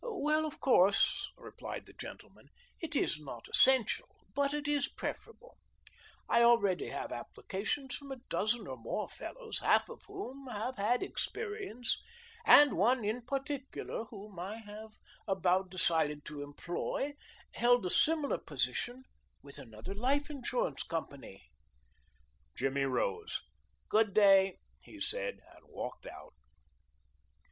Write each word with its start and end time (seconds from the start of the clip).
"Well, 0.03 0.47
of 0.47 0.59
course," 0.59 1.31
replied 1.37 1.85
the 1.85 1.93
gentleman, 1.93 2.47
"it 2.79 2.95
is 2.95 3.19
not 3.19 3.47
essential, 3.47 4.15
but 4.33 4.51
it 4.51 4.67
is 4.67 4.87
preferable. 4.89 5.59
I 6.27 6.41
already 6.41 6.87
have 6.89 7.11
applications 7.11 7.93
from 7.93 8.11
a 8.11 8.15
dozen 8.27 8.65
or 8.65 8.77
more 8.77 9.09
fellows, 9.09 9.59
half 9.59 9.87
of 9.89 10.01
whom 10.07 10.47
have 10.47 10.77
had 10.77 11.03
experience, 11.03 12.01
and 12.47 12.73
one 12.77 13.05
in 13.05 13.21
particular, 13.21 14.05
whom 14.05 14.39
I 14.39 14.57
have 14.57 14.93
about 15.27 15.69
decided 15.69 16.25
to 16.25 16.41
employ, 16.41 17.13
held 17.53 17.85
a 17.85 17.91
similar 17.91 18.39
position 18.39 19.03
with 19.43 19.59
another 19.59 19.93
life 19.93 20.31
insurance 20.31 20.81
company." 20.81 21.51
Jimmy 22.55 22.85
rose. 22.85 23.43
"Good 23.87 24.15
day," 24.15 24.57
he 24.81 24.99
said, 24.99 25.41
and 25.55 25.65
walked 25.67 26.07
out. 26.07 26.33